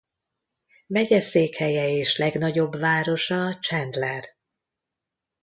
Megyeszékhelye 0.87 1.89
és 1.89 2.17
legnagyobb 2.17 2.75
városa 2.79 3.57
Chandler. 3.59 4.23